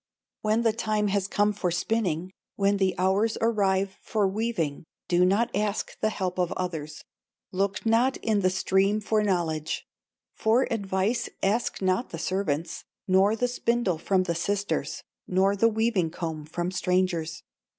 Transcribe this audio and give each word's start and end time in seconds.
"When 0.41 0.63
the 0.63 0.73
time 0.73 1.09
has 1.09 1.27
come 1.27 1.53
for 1.53 1.69
spinning, 1.69 2.31
When 2.55 2.77
the 2.77 2.95
hours 2.97 3.37
arrive 3.39 3.97
for 4.01 4.27
weaving, 4.27 4.83
Do 5.07 5.23
not 5.23 5.55
ask 5.55 5.95
the 5.99 6.09
help 6.09 6.39
of 6.39 6.51
others, 6.53 7.03
Look 7.51 7.85
not 7.85 8.17
in 8.17 8.39
the 8.39 8.49
stream 8.49 8.99
for 8.99 9.21
knowledge, 9.21 9.85
For 10.33 10.63
advice 10.73 11.29
ask 11.43 11.83
not 11.83 12.09
the 12.09 12.17
servants, 12.17 12.83
Nor 13.07 13.35
the 13.35 13.47
spindle 13.47 13.99
from 13.99 14.23
the 14.23 14.33
sisters, 14.33 15.03
Nor 15.27 15.55
the 15.55 15.69
weaving 15.69 16.09
comb 16.09 16.45
from 16.45 16.71
strangers. 16.71 17.43